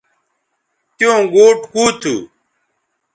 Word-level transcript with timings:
تیوں 0.97 1.21
گوٹ 1.33 1.59
کُو 1.73 1.83
تھو 1.99 2.15